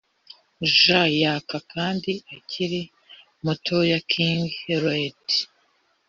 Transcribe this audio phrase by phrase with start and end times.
[0.79, 2.81] jaun yaka kandi akiri
[3.43, 3.77] muto
[4.11, 4.85] king lear,